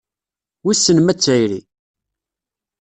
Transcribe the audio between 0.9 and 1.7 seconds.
ma d tayri?